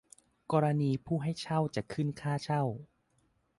[0.51, 2.63] กรณีผู้ให้เช่าจะขึ้นค่าเช่า